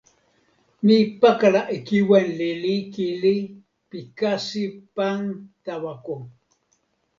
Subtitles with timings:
[0.85, 3.35] mi pakala e kiwen lili kili
[3.89, 4.63] pi kasi
[4.95, 5.19] pan
[5.65, 6.15] tawa ko.